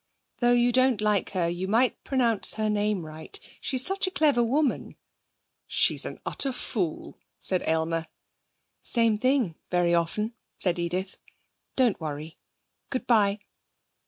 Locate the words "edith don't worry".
10.79-12.39